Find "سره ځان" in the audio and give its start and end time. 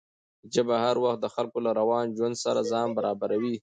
2.45-2.87